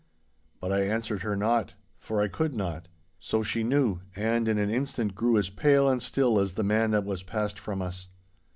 But 0.59 0.71
I 0.71 0.81
answered 0.81 1.21
her 1.21 1.35
not; 1.35 1.75
for 1.99 2.21
I 2.21 2.27
could 2.27 2.55
not. 2.55 2.87
So 3.19 3.43
she 3.43 3.61
knew, 3.61 3.99
and 4.15 4.47
in 4.47 4.57
an 4.57 4.71
instant 4.71 5.13
grew 5.13 5.37
as 5.37 5.51
pale 5.51 5.87
and 5.87 6.01
still 6.01 6.39
as 6.39 6.53
the 6.55 6.63
man 6.63 6.89
that 6.89 7.05
was 7.05 7.21
passed 7.21 7.59
from 7.59 7.83
us. 7.83 8.07